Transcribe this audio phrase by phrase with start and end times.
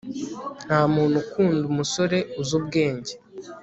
[0.65, 3.13] ntamuntu ukunda umusore uzi ubwenge